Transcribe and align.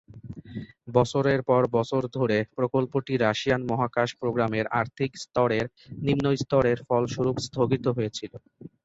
বছরের 0.93 1.39
পর 1.49 1.61
বছর 1.77 2.01
ধরে, 2.17 2.37
প্রকল্পটি 2.57 3.13
রাশিয়ান 3.17 3.61
মহাকাশ 3.71 4.09
প্রোগ্রামের 4.19 4.65
আর্থিক 4.79 5.11
স্তরের 5.23 5.65
নিম্ন 6.01 6.25
স্তরের 6.41 6.77
ফলস্বরূপ 6.87 7.37
স্থগিত 7.47 7.85
হয়েছিল। 7.89 8.33